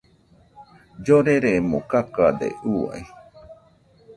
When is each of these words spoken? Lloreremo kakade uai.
Lloreremo 1.03 1.79
kakade 1.91 2.47
uai. 2.75 3.03